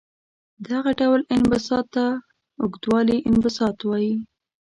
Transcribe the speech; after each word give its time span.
دغه 0.69 0.91
ډول 0.99 1.21
انبساط 1.35 1.85
ته 1.95 2.05
اوږدوالي 2.61 3.17
انبساط 3.29 3.77
وايي. 3.89 4.15